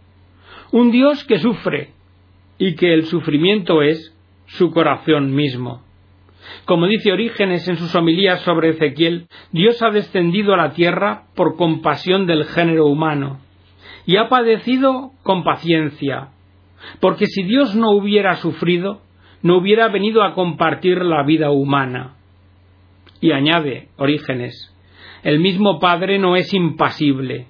un 0.71 0.91
Dios 0.91 1.23
que 1.25 1.39
sufre 1.39 1.91
y 2.57 2.75
que 2.75 2.93
el 2.93 3.05
sufrimiento 3.05 3.81
es 3.81 4.15
su 4.47 4.71
corazón 4.71 5.35
mismo. 5.35 5.83
Como 6.65 6.87
dice 6.87 7.11
Orígenes 7.11 7.67
en 7.67 7.75
sus 7.75 7.93
homilías 7.93 8.39
sobre 8.41 8.69
Ezequiel, 8.69 9.27
Dios 9.51 9.81
ha 9.83 9.89
descendido 9.89 10.53
a 10.53 10.57
la 10.57 10.71
tierra 10.71 11.23
por 11.35 11.57
compasión 11.57 12.25
del 12.25 12.45
género 12.45 12.87
humano 12.87 13.41
y 14.05 14.17
ha 14.17 14.29
padecido 14.29 15.11
con 15.23 15.43
paciencia, 15.43 16.29
porque 16.99 17.25
si 17.25 17.43
Dios 17.43 17.75
no 17.75 17.91
hubiera 17.91 18.35
sufrido, 18.35 19.01
no 19.41 19.57
hubiera 19.57 19.87
venido 19.89 20.23
a 20.23 20.33
compartir 20.33 21.03
la 21.03 21.23
vida 21.23 21.51
humana. 21.51 22.15
Y 23.19 23.31
añade 23.31 23.89
Orígenes, 23.97 24.73
el 25.23 25.39
mismo 25.39 25.79
Padre 25.79 26.19
no 26.19 26.35
es 26.35 26.53
impasible. 26.53 27.47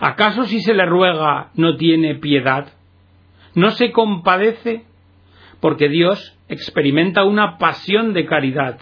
¿Acaso 0.00 0.44
si 0.44 0.60
se 0.60 0.74
le 0.74 0.86
ruega 0.86 1.50
no 1.54 1.76
tiene 1.76 2.14
piedad? 2.14 2.72
¿No 3.54 3.70
se 3.70 3.92
compadece? 3.92 4.84
Porque 5.60 5.88
Dios 5.88 6.38
experimenta 6.48 7.24
una 7.24 7.58
pasión 7.58 8.14
de 8.14 8.26
caridad 8.26 8.80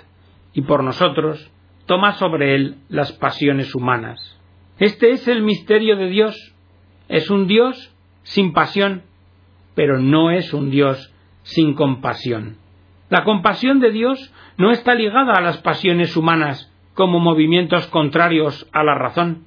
y 0.52 0.62
por 0.62 0.84
nosotros 0.84 1.50
toma 1.86 2.12
sobre 2.12 2.54
él 2.54 2.76
las 2.88 3.12
pasiones 3.12 3.74
humanas. 3.74 4.38
Este 4.78 5.10
es 5.10 5.28
el 5.28 5.42
misterio 5.42 5.96
de 5.96 6.08
Dios. 6.08 6.54
Es 7.10 7.28
un 7.28 7.48
Dios 7.48 7.92
sin 8.22 8.52
pasión, 8.52 9.02
pero 9.74 9.98
no 9.98 10.30
es 10.30 10.54
un 10.54 10.70
Dios 10.70 11.12
sin 11.42 11.74
compasión. 11.74 12.56
La 13.08 13.24
compasión 13.24 13.80
de 13.80 13.90
Dios 13.90 14.32
no 14.56 14.70
está 14.70 14.94
ligada 14.94 15.32
a 15.34 15.40
las 15.40 15.58
pasiones 15.58 16.16
humanas 16.16 16.72
como 16.94 17.18
movimientos 17.18 17.88
contrarios 17.88 18.68
a 18.72 18.84
la 18.84 18.94
razón, 18.94 19.42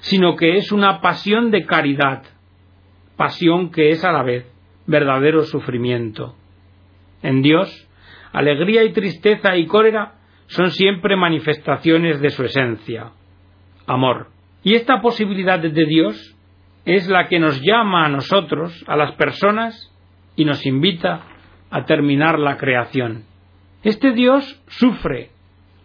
sino 0.00 0.34
que 0.34 0.56
es 0.56 0.72
una 0.72 1.00
pasión 1.00 1.52
de 1.52 1.64
caridad, 1.64 2.24
pasión 3.16 3.70
que 3.70 3.90
es 3.90 4.04
a 4.04 4.10
la 4.10 4.24
vez 4.24 4.52
verdadero 4.88 5.44
sufrimiento. 5.44 6.34
En 7.22 7.42
Dios, 7.42 7.88
alegría 8.32 8.82
y 8.82 8.92
tristeza 8.92 9.56
y 9.56 9.66
cólera 9.66 10.14
son 10.48 10.72
siempre 10.72 11.14
manifestaciones 11.14 12.20
de 12.20 12.30
su 12.30 12.42
esencia, 12.42 13.12
amor. 13.86 14.30
Y 14.64 14.74
esta 14.74 15.00
posibilidad 15.00 15.60
de 15.60 15.70
Dios 15.70 16.33
es 16.84 17.08
la 17.08 17.28
que 17.28 17.38
nos 17.38 17.60
llama 17.62 18.04
a 18.04 18.08
nosotros, 18.08 18.84
a 18.86 18.96
las 18.96 19.12
personas, 19.12 19.90
y 20.36 20.44
nos 20.44 20.64
invita 20.66 21.22
a 21.70 21.84
terminar 21.84 22.38
la 22.38 22.56
creación. 22.56 23.24
Este 23.82 24.12
Dios 24.12 24.62
sufre, 24.68 25.30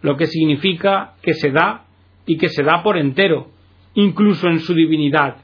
lo 0.02 0.16
que 0.16 0.26
significa 0.26 1.14
que 1.22 1.34
se 1.34 1.50
da 1.50 1.84
y 2.26 2.36
que 2.36 2.48
se 2.48 2.62
da 2.62 2.82
por 2.82 2.96
entero, 2.96 3.50
incluso 3.94 4.48
en 4.48 4.60
su 4.60 4.74
divinidad. 4.74 5.36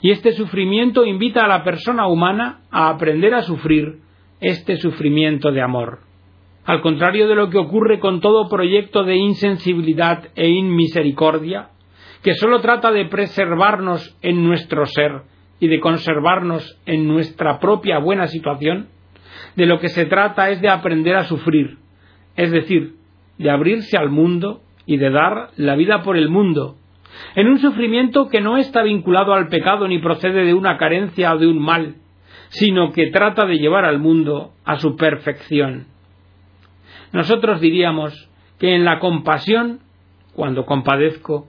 Y 0.00 0.10
este 0.10 0.32
sufrimiento 0.32 1.04
invita 1.04 1.44
a 1.44 1.48
la 1.48 1.62
persona 1.62 2.06
humana 2.06 2.60
a 2.70 2.88
aprender 2.88 3.34
a 3.34 3.42
sufrir 3.42 4.00
este 4.40 4.76
sufrimiento 4.76 5.52
de 5.52 5.62
amor. 5.62 6.00
Al 6.64 6.80
contrario 6.80 7.28
de 7.28 7.34
lo 7.34 7.50
que 7.50 7.58
ocurre 7.58 8.00
con 8.00 8.20
todo 8.20 8.48
proyecto 8.48 9.04
de 9.04 9.16
insensibilidad 9.16 10.28
e 10.34 10.48
inmisericordia, 10.48 11.68
que 12.24 12.34
sólo 12.36 12.60
trata 12.60 12.90
de 12.90 13.04
preservarnos 13.04 14.16
en 14.22 14.42
nuestro 14.42 14.86
ser 14.86 15.24
y 15.60 15.68
de 15.68 15.78
conservarnos 15.78 16.80
en 16.86 17.06
nuestra 17.06 17.60
propia 17.60 17.98
buena 17.98 18.28
situación, 18.28 18.88
de 19.56 19.66
lo 19.66 19.78
que 19.78 19.90
se 19.90 20.06
trata 20.06 20.48
es 20.48 20.62
de 20.62 20.70
aprender 20.70 21.16
a 21.16 21.24
sufrir, 21.24 21.76
es 22.34 22.50
decir, 22.50 22.94
de 23.36 23.50
abrirse 23.50 23.98
al 23.98 24.08
mundo 24.08 24.62
y 24.86 24.96
de 24.96 25.10
dar 25.10 25.50
la 25.56 25.76
vida 25.76 26.02
por 26.02 26.16
el 26.16 26.30
mundo, 26.30 26.76
en 27.34 27.46
un 27.46 27.58
sufrimiento 27.58 28.28
que 28.30 28.40
no 28.40 28.56
está 28.56 28.82
vinculado 28.82 29.34
al 29.34 29.48
pecado 29.48 29.86
ni 29.86 29.98
procede 29.98 30.46
de 30.46 30.54
una 30.54 30.78
carencia 30.78 31.34
o 31.34 31.38
de 31.38 31.46
un 31.46 31.58
mal, 31.58 31.96
sino 32.48 32.90
que 32.92 33.10
trata 33.10 33.44
de 33.44 33.58
llevar 33.58 33.84
al 33.84 33.98
mundo 33.98 34.52
a 34.64 34.76
su 34.76 34.96
perfección. 34.96 35.88
Nosotros 37.12 37.60
diríamos 37.60 38.30
que 38.58 38.74
en 38.74 38.86
la 38.86 38.98
compasión, 38.98 39.80
cuando 40.34 40.64
compadezco, 40.64 41.48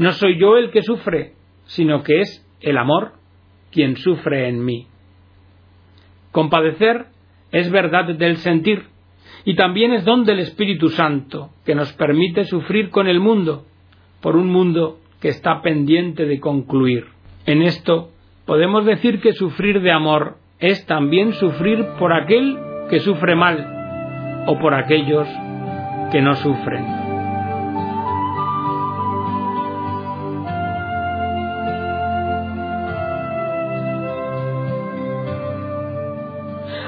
no 0.00 0.12
soy 0.12 0.38
yo 0.38 0.56
el 0.56 0.70
que 0.70 0.82
sufre, 0.82 1.34
sino 1.66 2.02
que 2.02 2.22
es 2.22 2.46
el 2.62 2.78
amor 2.78 3.12
quien 3.70 3.96
sufre 3.96 4.48
en 4.48 4.64
mí. 4.64 4.86
Compadecer 6.32 7.08
es 7.52 7.70
verdad 7.70 8.06
del 8.14 8.38
sentir 8.38 8.84
y 9.44 9.56
también 9.56 9.92
es 9.92 10.06
don 10.06 10.24
del 10.24 10.40
Espíritu 10.40 10.88
Santo 10.88 11.50
que 11.66 11.74
nos 11.74 11.92
permite 11.92 12.44
sufrir 12.44 12.88
con 12.88 13.08
el 13.08 13.20
mundo, 13.20 13.66
por 14.22 14.36
un 14.36 14.48
mundo 14.48 15.00
que 15.20 15.28
está 15.28 15.60
pendiente 15.60 16.24
de 16.24 16.40
concluir. 16.40 17.04
En 17.44 17.60
esto 17.60 18.08
podemos 18.46 18.86
decir 18.86 19.20
que 19.20 19.34
sufrir 19.34 19.82
de 19.82 19.92
amor 19.92 20.38
es 20.60 20.86
también 20.86 21.34
sufrir 21.34 21.84
por 21.98 22.14
aquel 22.14 22.58
que 22.88 23.00
sufre 23.00 23.34
mal 23.34 24.44
o 24.46 24.58
por 24.58 24.72
aquellos 24.72 25.28
que 26.10 26.22
no 26.22 26.34
sufren. 26.36 27.09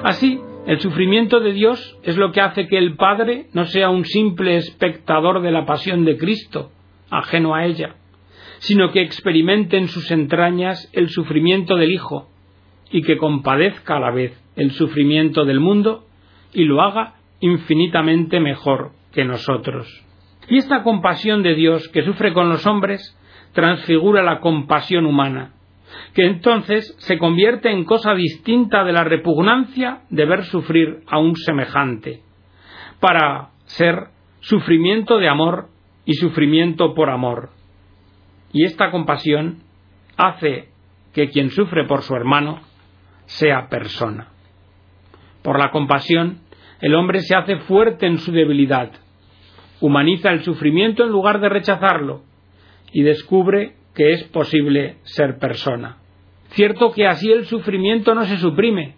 Así, 0.05 0.41
el 0.67 0.81
sufrimiento 0.81 1.41
de 1.41 1.53
Dios 1.53 1.99
es 2.03 2.17
lo 2.17 2.33
que 2.33 2.41
hace 2.41 2.67
que 2.67 2.79
el 2.79 2.97
Padre 2.97 3.47
no 3.53 3.67
sea 3.67 3.91
un 3.91 4.05
simple 4.05 4.57
espectador 4.57 5.43
de 5.43 5.53
la 5.53 5.65
pasión 5.65 6.05
de 6.05 6.17
Cristo, 6.17 6.71
ajeno 7.11 7.55
a 7.55 7.67
ella, 7.67 7.95
sino 8.59 8.91
que 8.91 9.03
experimente 9.03 9.77
en 9.77 9.89
sus 9.89 10.11
entrañas 10.11 10.91
el 10.93 11.09
sufrimiento 11.09 11.77
del 11.77 11.93
Hijo, 11.93 12.29
y 12.91 13.03
que 13.03 13.17
compadezca 13.17 13.97
a 13.97 14.01
la 14.01 14.11
vez 14.11 14.39
el 14.55 14.73
sufrimiento 14.73 15.45
del 15.45 15.61
mundo 15.61 16.05
y 16.53 16.65
lo 16.65 16.83
haga 16.83 17.15
infinitamente 17.41 18.39
mejor 18.39 18.93
que 19.13 19.25
nosotros. 19.25 19.89
Y 20.49 20.59
esta 20.59 20.83
compasión 20.83 21.43
de 21.43 21.55
Dios 21.55 21.89
que 21.89 22.03
sufre 22.03 22.33
con 22.33 22.49
los 22.51 22.67
hombres 22.67 23.19
transfigura 23.53 24.23
la 24.23 24.41
compasión 24.41 25.07
humana, 25.07 25.55
que 26.15 26.27
entonces 26.27 26.95
se 26.99 27.19
convierte 27.19 27.71
en 27.71 27.85
cosa 27.85 28.15
distinta 28.15 28.85
de 28.85 28.93
la 28.93 29.05
repugnancia 29.05 30.03
de 30.11 30.25
ver 30.25 30.45
sufrir 30.45 31.03
a 31.07 31.19
un 31.19 31.37
semejante, 31.37 32.23
para 33.01 33.51
ser 33.65 34.09
sufrimiento 34.41 35.19
de 35.19 35.29
amor 35.29 35.69
y 36.05 36.15
sufrimiento 36.15 36.95
por 36.95 37.11
amor. 37.11 37.51
Y 38.53 38.65
esta 38.65 38.91
compasión 38.91 39.63
hace 40.17 40.69
que 41.15 41.29
quien 41.29 41.51
sufre 41.51 41.87
por 41.87 42.03
su 42.03 42.15
hermano 42.15 42.61
sea 43.27 43.69
persona. 43.69 44.29
Por 45.43 45.59
la 45.59 45.71
compasión, 45.71 46.41
el 46.81 46.95
hombre 46.95 47.21
se 47.21 47.35
hace 47.35 47.57
fuerte 47.59 48.07
en 48.07 48.19
su 48.19 48.33
debilidad, 48.33 48.93
humaniza 49.81 50.31
el 50.31 50.43
sufrimiento 50.43 51.05
en 51.05 51.11
lugar 51.11 51.41
de 51.41 51.49
rechazarlo, 51.49 52.23
y 52.93 53.03
descubre 53.03 53.77
que 53.95 54.13
es 54.13 54.25
posible 54.25 54.97
ser 55.03 55.39
persona. 55.39 55.99
Cierto 56.51 56.93
que 56.93 57.07
así 57.07 57.31
el 57.31 57.47
sufrimiento 57.47 58.15
no 58.15 58.25
se 58.25 58.37
suprime, 58.37 58.97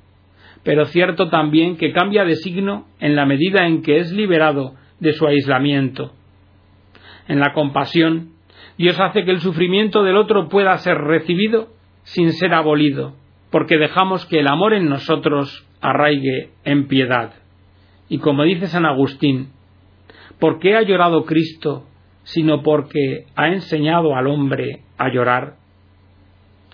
pero 0.63 0.87
cierto 0.87 1.29
también 1.29 1.77
que 1.77 1.93
cambia 1.93 2.25
de 2.25 2.37
signo 2.37 2.87
en 3.01 3.17
la 3.17 3.27
medida 3.27 3.67
en 3.67 3.83
que 3.83 3.99
es 3.99 4.13
liberado 4.13 4.75
de 5.01 5.13
su 5.13 5.27
aislamiento. 5.27 6.13
En 7.29 7.41
la 7.41 7.53
compasión, 7.53 8.31
Dios 8.77 8.99
hace 8.99 9.25
que 9.25 9.31
el 9.31 9.41
sufrimiento 9.41 10.03
del 10.03 10.17
otro 10.17 10.49
pueda 10.49 10.77
ser 10.79 10.99
recibido 10.99 11.69
sin 12.03 12.33
ser 12.33 12.55
abolido, 12.55 13.15
porque 13.51 13.79
dejamos 13.79 14.27
que 14.27 14.41
el 14.41 14.49
amor 14.49 14.75
en 14.75 14.89
nosotros 14.89 15.67
arraigue 15.81 16.51
en 16.65 16.89
piedad. 16.89 17.35
Y 18.09 18.19
como 18.19 18.43
dice 18.43 18.67
San 18.67 18.85
Agustín, 18.85 19.51
¿por 20.39 20.59
qué 20.59 20.77
ha 20.77 20.83
llorado 20.83 21.25
Cristo 21.25 21.85
sino 22.25 22.63
porque 22.63 23.27
ha 23.37 23.49
enseñado 23.49 24.17
al 24.17 24.27
hombre 24.27 24.83
a 24.99 25.09
llorar? 25.09 25.57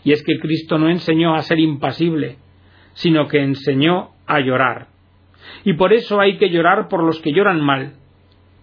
Y 0.05 0.13
es 0.13 0.23
que 0.23 0.39
Cristo 0.39 0.79
no 0.79 0.89
enseñó 0.89 1.35
a 1.35 1.43
ser 1.43 1.59
impasible, 1.59 2.39
sino 2.95 3.29
que 3.29 3.43
enseñó 3.43 4.11
a 4.27 4.41
llorar. 4.41 4.89
Y 5.65 5.75
por 5.75 5.93
eso 5.93 6.21
hay 6.21 6.39
que 6.39 6.51
llorar 6.51 6.89
por 6.89 7.03
los 7.03 7.21
que 7.21 7.33
lloran 7.33 7.61
mal, 7.61 7.95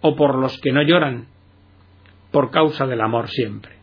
o 0.02 0.16
por 0.16 0.36
los 0.36 0.60
que 0.60 0.72
no 0.72 0.82
lloran, 0.82 1.28
por 2.32 2.52
causa 2.52 2.88
del 2.88 3.02
amor 3.02 3.30
siempre. 3.30 3.74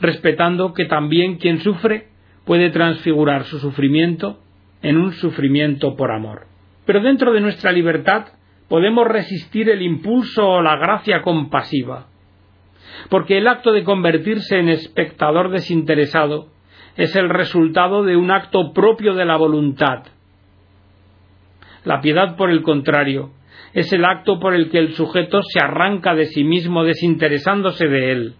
Respetando 0.00 0.72
que 0.72 0.84
también 0.84 1.36
quien 1.36 1.60
sufre 1.60 2.08
puede 2.44 2.70
transfigurar 2.70 3.44
su 3.44 3.58
sufrimiento 3.58 4.40
en 4.82 4.96
un 4.96 5.12
sufrimiento 5.12 5.96
por 5.96 6.12
amor. 6.12 6.46
Pero 6.86 7.00
dentro 7.00 7.32
de 7.32 7.40
nuestra 7.40 7.72
libertad 7.72 8.28
podemos 8.68 9.06
resistir 9.06 9.68
el 9.70 9.82
impulso 9.82 10.46
o 10.46 10.62
la 10.62 10.76
gracia 10.76 11.22
compasiva, 11.22 12.06
porque 13.10 13.38
el 13.38 13.48
acto 13.48 13.72
de 13.72 13.84
convertirse 13.84 14.58
en 14.58 14.68
espectador 14.68 15.50
desinteresado 15.50 16.48
es 16.96 17.14
el 17.16 17.28
resultado 17.28 18.02
de 18.02 18.16
un 18.16 18.30
acto 18.30 18.72
propio 18.72 19.14
de 19.14 19.24
la 19.24 19.36
voluntad. 19.36 20.04
La 21.84 22.00
piedad, 22.00 22.36
por 22.36 22.50
el 22.50 22.62
contrario, 22.62 23.30
es 23.72 23.92
el 23.92 24.04
acto 24.04 24.40
por 24.40 24.54
el 24.54 24.70
que 24.70 24.78
el 24.78 24.92
sujeto 24.94 25.40
se 25.42 25.60
arranca 25.60 26.14
de 26.14 26.26
sí 26.26 26.44
mismo 26.44 26.84
desinteresándose 26.84 27.86
de 27.86 28.12
él, 28.12 28.34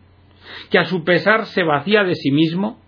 que 0.70 0.78
a 0.78 0.84
su 0.84 1.04
pesar 1.04 1.46
se 1.46 1.62
vacía 1.62 2.02
de 2.02 2.14
sí 2.14 2.30
mismo 2.30 2.80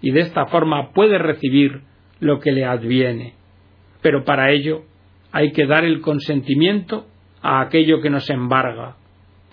y 0.00 0.12
de 0.12 0.20
esta 0.20 0.46
forma 0.46 0.92
puede 0.92 1.18
recibir 1.18 1.82
lo 2.20 2.38
que 2.38 2.52
le 2.52 2.64
adviene. 2.64 3.34
Pero 4.02 4.24
para 4.24 4.52
ello 4.52 4.82
hay 5.36 5.52
que 5.52 5.66
dar 5.66 5.84
el 5.84 6.00
consentimiento 6.00 7.08
a 7.42 7.60
aquello 7.60 8.00
que 8.00 8.08
nos 8.08 8.30
embarga. 8.30 8.96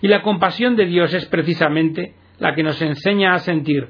Y 0.00 0.08
la 0.08 0.22
compasión 0.22 0.76
de 0.76 0.86
Dios 0.86 1.12
es 1.12 1.26
precisamente 1.26 2.14
la 2.38 2.54
que 2.54 2.62
nos 2.62 2.80
enseña 2.80 3.34
a 3.34 3.40
sentir, 3.40 3.88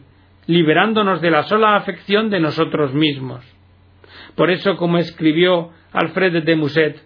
liberándonos 0.48 1.20
de 1.20 1.30
la 1.30 1.44
sola 1.44 1.76
afección 1.76 2.30
de 2.30 2.40
nosotros 2.40 2.92
mismos. 2.94 3.44
Por 4.34 4.50
eso, 4.50 4.74
como 4.74 4.98
escribió 4.98 5.70
Alfred 5.92 6.42
de 6.42 6.56
Musset, 6.56 7.00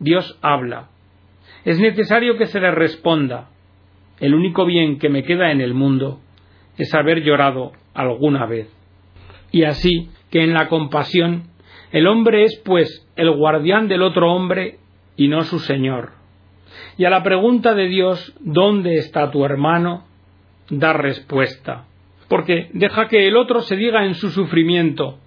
Dios 0.00 0.36
habla. 0.42 0.88
Es 1.64 1.78
necesario 1.78 2.36
que 2.36 2.46
se 2.46 2.58
le 2.58 2.72
responda. 2.72 3.50
El 4.18 4.34
único 4.34 4.66
bien 4.66 4.98
que 4.98 5.08
me 5.08 5.22
queda 5.22 5.52
en 5.52 5.60
el 5.60 5.72
mundo 5.72 6.18
es 6.76 6.92
haber 6.94 7.22
llorado 7.22 7.74
alguna 7.94 8.44
vez. 8.44 8.68
Y 9.52 9.62
así 9.62 10.10
que 10.32 10.42
en 10.42 10.52
la 10.52 10.66
compasión 10.66 11.44
el 11.92 12.06
hombre 12.06 12.44
es, 12.44 12.60
pues, 12.64 13.08
el 13.16 13.30
guardián 13.30 13.88
del 13.88 14.02
otro 14.02 14.32
hombre 14.32 14.78
y 15.16 15.28
no 15.28 15.42
su 15.42 15.58
señor. 15.58 16.12
Y 16.98 17.04
a 17.04 17.10
la 17.10 17.22
pregunta 17.22 17.74
de 17.74 17.86
Dios, 17.86 18.34
¿dónde 18.40 18.96
está 18.96 19.30
tu 19.30 19.44
hermano? 19.44 20.04
da 20.68 20.92
respuesta. 20.92 21.86
Porque 22.28 22.70
deja 22.72 23.06
que 23.08 23.28
el 23.28 23.36
otro 23.36 23.60
se 23.60 23.76
diga 23.76 24.04
en 24.04 24.14
su 24.14 24.30
sufrimiento, 24.30 25.18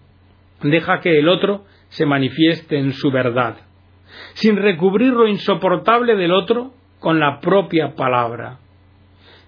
deja 0.61 0.99
que 0.99 1.17
el 1.17 1.29
otro 1.29 1.63
se 1.87 2.05
manifieste 2.05 2.77
en 2.77 2.91
su 2.91 3.09
verdad, 3.09 3.57
sin 4.33 4.57
recubrir 4.57 5.13
lo 5.13 5.27
insoportable 5.27 6.15
del 6.15 6.33
otro 6.33 6.73
con 6.99 7.19
la 7.19 7.39
propia 7.39 7.95
palabra. 7.95 8.59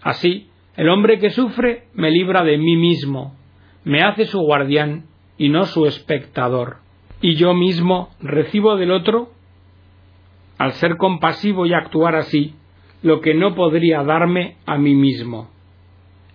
Así, 0.02 0.48
el 0.78 0.88
hombre 0.88 1.20
que 1.20 1.30
sufre 1.30 1.88
me 1.94 2.10
libra 2.10 2.44
de 2.44 2.58
mí 2.58 2.78
mismo, 2.78 3.36
me 3.84 4.02
hace 4.02 4.26
su 4.26 4.40
guardián 4.40 5.08
y 5.38 5.50
no 5.50 5.66
su 5.66 5.86
espectador 5.86 6.78
y 7.22 7.36
yo 7.36 7.54
mismo 7.54 8.10
recibo 8.22 8.76
del 8.76 8.92
otro, 8.92 9.30
al 10.58 10.74
ser 10.74 10.98
compasivo 10.98 11.66
y 11.66 11.74
actuar 11.74 12.16
así, 12.16 12.56
lo 13.04 13.22
que 13.22 13.34
no 13.34 13.56
podría 13.56 14.04
darme 14.04 14.58
a 14.66 14.78
mí 14.78 14.96
mismo, 14.96 15.50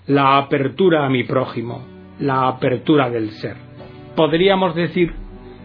la 0.06 0.38
apertura 0.38 1.06
a 1.06 1.08
mi 1.08 1.24
prójimo, 1.24 1.84
la 2.18 2.48
apertura 2.48 3.10
del 3.10 3.30
ser. 3.30 3.56
Podríamos 4.14 4.74
decir 4.74 5.12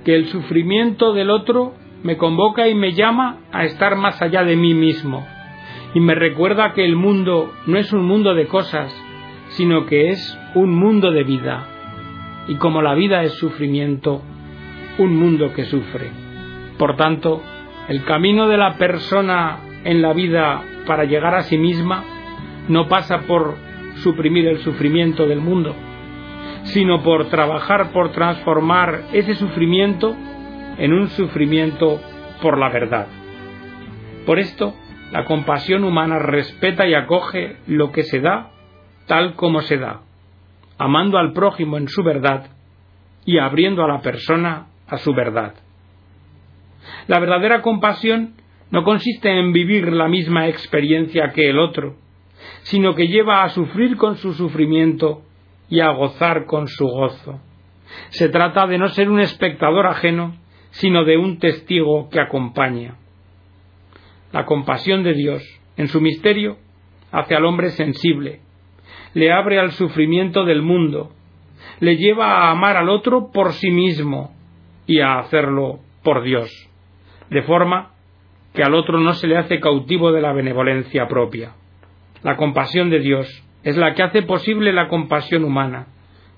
que 0.04 0.16
el 0.16 0.26
sufrimiento 0.28 1.14
del 1.14 1.30
otro 1.30 1.74
me 2.04 2.18
convoca 2.18 2.68
y 2.68 2.76
me 2.76 2.94
llama 2.94 3.38
a 3.52 3.64
estar 3.64 3.96
más 3.96 4.22
allá 4.22 4.44
de 4.44 4.56
mí 4.56 4.74
mismo, 4.74 5.26
y 5.94 6.00
me 6.00 6.16
recuerda 6.16 6.74
que 6.74 6.86
el 6.86 6.96
mundo 6.96 7.52
no 7.68 7.78
es 7.78 7.94
un 7.94 8.06
mundo 8.06 8.34
de 8.34 8.48
cosas, 8.48 8.92
sino 9.50 9.86
que 9.86 10.10
es 10.10 10.40
un 10.56 10.76
mundo 10.76 11.12
de 11.12 11.24
vida, 11.24 11.68
y 12.48 12.56
como 12.56 12.82
la 12.82 12.96
vida 12.96 13.24
es 13.24 13.34
sufrimiento, 13.34 14.22
un 14.98 15.16
mundo 15.16 15.54
que 15.54 15.66
sufre. 15.66 16.10
Por 16.78 16.96
tanto, 16.96 17.42
el 17.88 18.04
camino 18.04 18.48
de 18.48 18.58
la 18.58 18.78
persona 18.78 19.60
en 19.84 20.02
la 20.02 20.14
vida 20.14 20.62
para 20.86 21.06
llegar 21.06 21.36
a 21.36 21.44
sí 21.44 21.58
misma 21.58 22.04
no 22.68 22.88
pasa 22.88 23.22
por 23.22 23.56
suprimir 23.96 24.48
el 24.48 24.60
sufrimiento 24.60 25.28
del 25.28 25.42
mundo, 25.42 25.76
sino 26.64 27.04
por 27.04 27.30
trabajar 27.30 27.92
por 27.92 28.12
transformar 28.12 29.04
ese 29.14 29.36
sufrimiento 29.36 30.16
en 30.78 30.94
un 30.94 31.10
sufrimiento 31.10 32.00
por 32.42 32.58
la 32.58 32.70
verdad. 32.70 33.08
Por 34.26 34.40
esto, 34.40 34.74
la 35.12 35.26
compasión 35.26 35.84
humana 35.84 36.20
respeta 36.20 36.88
y 36.88 36.94
acoge 36.94 37.58
lo 37.68 37.92
que 37.92 38.04
se 38.04 38.22
da 38.22 38.52
tal 39.08 39.36
como 39.36 39.62
se 39.62 39.78
da, 39.78 40.02
amando 40.78 41.18
al 41.18 41.34
prójimo 41.34 41.78
en 41.78 41.90
su 41.90 42.02
verdad 42.04 42.46
y 43.26 43.40
abriendo 43.40 43.84
a 43.84 43.88
la 43.88 44.02
persona 44.02 44.68
a 44.92 44.98
su 44.98 45.14
verdad. 45.14 45.56
La 47.08 47.20
verdadera 47.20 47.62
compasión 47.62 48.36
no 48.70 48.84
consiste 48.84 49.30
en 49.32 49.54
vivir 49.54 49.92
la 49.92 50.08
misma 50.08 50.48
experiencia 50.48 51.32
que 51.34 51.50
el 51.50 51.58
otro, 51.58 51.96
sino 52.64 52.94
que 52.94 53.08
lleva 53.08 53.44
a 53.44 53.50
sufrir 53.50 53.98
con 53.98 54.18
su 54.18 54.34
sufrimiento 54.34 55.24
y 55.70 55.80
a 55.80 55.90
gozar 55.92 56.46
con 56.46 56.68
su 56.68 56.86
gozo. 56.86 57.40
Se 58.10 58.30
trata 58.30 58.68
de 58.68 58.78
no 58.78 58.90
ser 58.90 59.10
un 59.10 59.20
espectador 59.20 59.88
ajeno, 59.88 60.36
sino 60.72 61.06
de 61.06 61.18
un 61.18 61.40
testigo 61.40 62.10
que 62.10 62.20
acompaña. 62.20 62.98
La 64.32 64.46
compasión 64.46 65.04
de 65.04 65.14
Dios, 65.14 65.44
en 65.78 65.88
su 65.88 66.02
misterio, 66.02 66.58
hace 67.12 67.36
al 67.36 67.46
hombre 67.46 67.72
sensible, 67.72 68.42
le 69.14 69.32
abre 69.32 69.60
al 69.60 69.72
sufrimiento 69.72 70.46
del 70.46 70.62
mundo, 70.62 71.12
le 71.80 71.98
lleva 71.98 72.46
a 72.46 72.52
amar 72.52 72.78
al 72.78 72.90
otro 72.90 73.32
por 73.32 73.54
sí 73.54 73.72
mismo, 73.72 74.34
y 74.86 75.00
a 75.00 75.20
hacerlo 75.20 75.80
por 76.04 76.24
Dios, 76.24 76.50
de 77.30 77.42
forma 77.44 77.92
que 78.54 78.64
al 78.64 78.74
otro 78.74 79.00
no 79.00 79.14
se 79.14 79.28
le 79.28 79.38
hace 79.38 79.60
cautivo 79.60 80.12
de 80.12 80.22
la 80.22 80.34
benevolencia 80.34 81.08
propia. 81.08 81.54
La 82.24 82.38
compasión 82.38 82.90
de 82.90 83.00
Dios 83.00 83.28
es 83.64 83.78
la 83.78 83.94
que 83.94 84.04
hace 84.04 84.24
posible 84.24 84.74
la 84.74 84.88
compasión 84.88 85.44
humana 85.44 85.88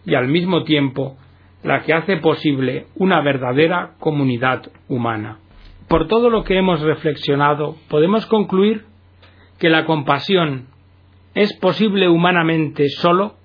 y 0.05 0.15
al 0.15 0.27
mismo 0.27 0.63
tiempo 0.63 1.17
la 1.63 1.81
que 1.83 1.93
hace 1.93 2.17
posible 2.17 2.87
una 2.95 3.21
verdadera 3.21 3.93
comunidad 3.99 4.63
humana. 4.89 5.39
Por 5.87 6.07
todo 6.07 6.29
lo 6.29 6.43
que 6.43 6.57
hemos 6.57 6.81
reflexionado, 6.81 7.75
podemos 7.89 8.25
concluir 8.25 8.85
que 9.59 9.69
la 9.69 9.85
compasión 9.85 10.67
es 11.35 11.53
posible 11.59 12.09
humanamente 12.09 12.89
solo 12.89 13.35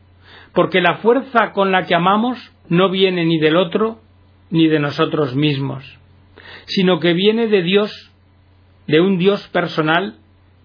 porque 0.52 0.80
la 0.80 0.96
fuerza 0.96 1.52
con 1.52 1.70
la 1.70 1.86
que 1.86 1.94
amamos 1.94 2.52
no 2.68 2.90
viene 2.90 3.24
ni 3.24 3.38
del 3.38 3.56
otro 3.56 3.98
ni 4.50 4.68
de 4.68 4.78
nosotros 4.78 5.34
mismos, 5.34 5.98
sino 6.66 7.00
que 7.00 7.12
viene 7.12 7.48
de 7.48 7.62
Dios, 7.62 8.12
de 8.86 9.00
un 9.00 9.18
Dios 9.18 9.46
personal 9.48 10.16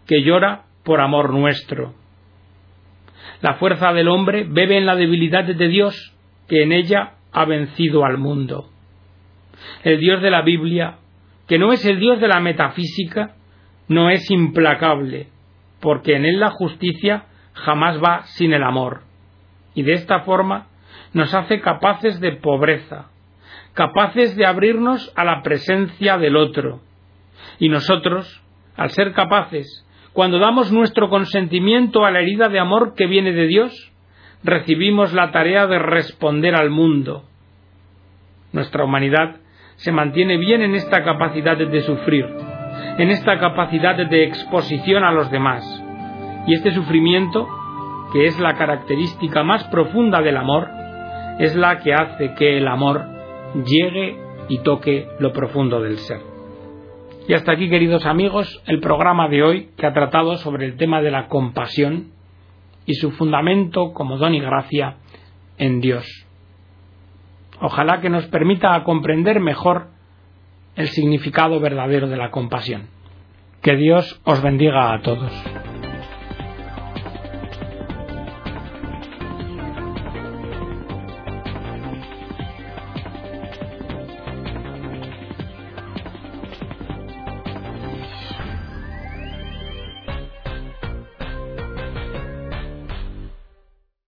que 0.08 0.22
llora 0.22 0.64
por 0.84 1.02
amor 1.02 1.34
nuestro. 1.34 1.94
La 3.42 3.56
fuerza 3.56 3.92
del 3.94 4.08
hombre 4.08 4.46
bebe 4.48 4.78
en 4.78 4.86
la 4.86 4.96
debilidad 4.96 5.44
de 5.44 5.68
Dios, 5.68 6.14
que 6.48 6.64
en 6.64 6.72
ella 6.72 7.16
ha 7.32 7.46
vencido 7.46 8.06
al 8.06 8.18
mundo. 8.18 8.70
El 9.84 10.00
Dios 10.00 10.22
de 10.22 10.32
la 10.32 10.42
Biblia, 10.42 10.98
que 11.48 11.58
no 11.58 11.74
es 11.74 11.86
el 11.86 12.00
Dios 12.00 12.20
de 12.20 12.28
la 12.28 12.40
metafísica, 12.40 13.36
no 13.88 14.10
es 14.10 14.30
implacable, 14.32 15.28
porque 15.82 16.16
en 16.16 16.26
él 16.26 16.40
la 16.40 16.52
justicia 16.52 17.26
jamás 17.54 18.02
va 18.02 18.24
sin 18.24 18.54
el 18.54 18.64
amor, 18.64 19.02
y 19.76 19.84
de 19.84 19.94
esta 19.94 20.22
forma 20.22 20.68
nos 21.14 21.34
hace 21.34 21.60
capaces 21.60 22.20
de 22.20 22.32
pobreza, 22.34 23.10
capaces 23.74 24.36
de 24.36 24.46
abrirnos 24.46 25.12
a 25.16 25.24
la 25.24 25.42
presencia 25.42 26.18
del 26.18 26.38
otro. 26.38 26.82
Y 27.60 27.70
nosotros, 27.70 28.42
al 28.76 28.92
ser 28.92 29.14
capaces, 29.14 29.86
cuando 30.14 30.40
damos 30.40 30.72
nuestro 30.72 31.10
consentimiento 31.10 32.06
a 32.06 32.12
la 32.12 32.20
herida 32.20 32.50
de 32.50 32.60
amor 32.60 32.94
que 32.96 33.08
viene 33.08 33.32
de 33.32 33.48
Dios, 33.48 33.92
recibimos 34.44 35.14
la 35.14 35.32
tarea 35.32 35.66
de 35.68 35.80
responder 35.80 36.56
al 36.56 36.70
mundo. 36.70 37.24
Nuestra 38.52 38.84
humanidad 38.84 39.38
se 39.76 39.92
mantiene 39.92 40.38
bien 40.38 40.62
en 40.62 40.76
esta 40.76 41.04
capacidad 41.04 41.58
de 41.58 41.82
sufrir, 41.82 42.26
en 43.00 43.10
esta 43.10 43.40
capacidad 43.40 43.96
de 43.96 44.24
exposición 44.24 45.04
a 45.04 45.12
los 45.12 45.32
demás. 45.32 45.64
Y 46.46 46.54
este 46.54 46.72
sufrimiento, 46.72 47.48
que 48.12 48.26
es 48.26 48.40
la 48.40 48.54
característica 48.54 49.44
más 49.44 49.64
profunda 49.66 50.22
del 50.22 50.38
amor, 50.38 50.70
es 51.40 51.56
la 51.56 51.80
que 51.80 51.94
hace 51.94 52.36
que 52.36 52.58
el 52.58 52.68
amor 52.68 53.13
llegue 53.56 54.18
y 54.50 54.60
toque 54.60 55.08
lo 55.20 55.32
profundo 55.32 55.82
del 55.82 55.98
ser. 56.00 56.22
Y 57.28 57.34
hasta 57.34 57.54
aquí, 57.54 57.70
queridos 57.70 58.06
amigos, 58.06 58.62
el 58.66 58.80
programa 58.80 59.30
de 59.30 59.44
hoy 59.44 59.70
que 59.78 59.86
ha 59.86 59.94
tratado 59.94 60.38
sobre 60.38 60.66
el 60.66 60.76
tema 60.76 61.02
de 61.02 61.12
la 61.12 61.28
compasión 61.28 62.12
y 62.86 62.96
su 62.96 63.12
fundamento 63.12 63.94
como 63.94 64.18
don 64.18 64.36
y 64.36 64.42
gracia 64.42 64.98
en 65.58 65.80
Dios. 65.80 66.06
Ojalá 67.62 68.02
que 68.02 68.10
nos 68.10 68.26
permita 68.26 68.84
comprender 68.84 69.40
mejor 69.40 69.88
el 70.76 70.90
significado 70.90 71.62
verdadero 71.62 72.10
de 72.10 72.18
la 72.18 72.30
compasión. 72.30 72.88
Que 73.62 73.78
Dios 73.78 74.20
os 74.26 74.42
bendiga 74.42 74.94
a 74.94 75.02
todos. 75.02 75.32